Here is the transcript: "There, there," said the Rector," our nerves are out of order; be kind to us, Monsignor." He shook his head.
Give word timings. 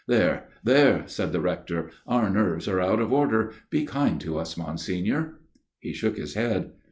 "There, 0.07 0.45
there," 0.63 1.03
said 1.07 1.31
the 1.31 1.39
Rector," 1.41 1.91
our 2.07 2.27
nerves 2.27 2.67
are 2.67 2.81
out 2.81 2.99
of 2.99 3.13
order; 3.13 3.53
be 3.69 3.85
kind 3.85 4.19
to 4.21 4.39
us, 4.39 4.57
Monsignor." 4.57 5.35
He 5.79 5.93
shook 5.93 6.17
his 6.17 6.33
head. 6.33 6.71